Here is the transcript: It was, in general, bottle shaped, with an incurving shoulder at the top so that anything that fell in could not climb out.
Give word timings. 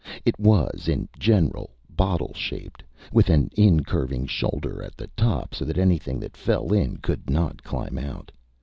It 0.25 0.39
was, 0.39 0.87
in 0.87 1.07
general, 1.19 1.69
bottle 1.87 2.33
shaped, 2.33 2.81
with 3.13 3.29
an 3.29 3.51
incurving 3.55 4.25
shoulder 4.25 4.81
at 4.81 4.97
the 4.97 5.11
top 5.15 5.53
so 5.53 5.63
that 5.63 5.77
anything 5.77 6.19
that 6.21 6.35
fell 6.35 6.73
in 6.73 6.97
could 6.97 7.29
not 7.29 7.61
climb 7.61 7.99
out. 7.99 8.31